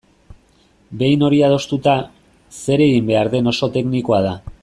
Behin 1.01 1.25
hori 1.27 1.41
adostuta, 1.49 1.93
zer 2.61 2.85
egin 2.87 3.13
behar 3.13 3.31
den 3.37 3.53
oso 3.53 3.71
teknikoa 3.77 4.23
da. 4.31 4.35